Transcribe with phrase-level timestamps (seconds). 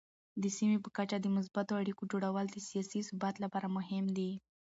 [0.41, 4.31] د سیمې په کچه د مثبتو اړیکو جوړول د سیاسي ثبات لپاره مهم دي.